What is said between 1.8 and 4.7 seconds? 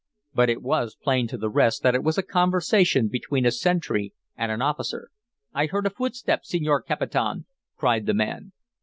that it was a conversation between a sentry and an